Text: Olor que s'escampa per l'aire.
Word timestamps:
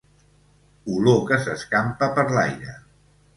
Olor 0.95 1.21
que 1.27 1.39
s'escampa 1.43 2.09
per 2.17 2.25
l'aire. 2.37 2.75